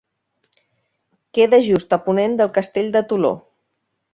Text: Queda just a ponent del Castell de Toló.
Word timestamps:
Queda 1.37 1.59
just 1.67 1.95
a 1.99 1.99
ponent 2.07 2.41
del 2.41 2.53
Castell 2.59 2.91
de 2.97 3.07
Toló. 3.13 3.35